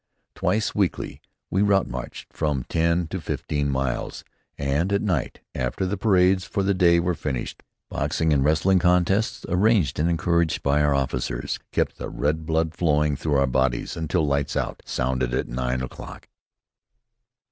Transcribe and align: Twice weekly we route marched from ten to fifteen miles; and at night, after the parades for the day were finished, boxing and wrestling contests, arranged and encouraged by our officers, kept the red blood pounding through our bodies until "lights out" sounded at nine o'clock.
Twice 0.33 0.73
weekly 0.73 1.21
we 1.51 1.61
route 1.61 1.87
marched 1.87 2.33
from 2.33 2.63
ten 2.63 3.05
to 3.09 3.21
fifteen 3.21 3.69
miles; 3.69 4.23
and 4.57 4.91
at 4.91 5.03
night, 5.03 5.41
after 5.53 5.85
the 5.85 5.95
parades 5.95 6.43
for 6.43 6.63
the 6.63 6.73
day 6.73 6.99
were 6.99 7.13
finished, 7.13 7.61
boxing 7.87 8.33
and 8.33 8.43
wrestling 8.43 8.79
contests, 8.79 9.45
arranged 9.47 9.99
and 9.99 10.09
encouraged 10.09 10.63
by 10.63 10.81
our 10.81 10.95
officers, 10.95 11.59
kept 11.71 11.97
the 11.99 12.09
red 12.09 12.47
blood 12.47 12.75
pounding 12.75 13.15
through 13.15 13.35
our 13.35 13.45
bodies 13.45 13.95
until 13.95 14.25
"lights 14.25 14.55
out" 14.55 14.81
sounded 14.85 15.35
at 15.35 15.47
nine 15.47 15.83
o'clock. 15.83 16.27